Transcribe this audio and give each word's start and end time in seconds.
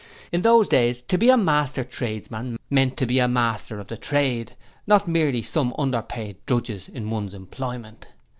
In 0.31 0.41
those 0.41 0.67
days 0.67 0.99
to 1.09 1.17
be 1.19 1.29
a 1.29 1.37
"master" 1.37 1.83
tradesman 1.83 2.57
meant 2.71 2.97
to 2.97 3.05
be 3.05 3.21
master 3.27 3.79
of 3.79 3.85
the 3.85 3.97
trade, 3.97 4.53
not 4.87 5.07
merely 5.07 5.41
of 5.41 5.45
some 5.45 5.75
underpaid 5.77 6.37
drudges 6.47 6.87
in 6.87 7.11
one's 7.11 7.35
employment. 7.35 8.07